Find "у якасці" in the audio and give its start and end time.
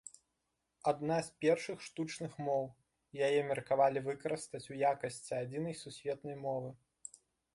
4.73-5.31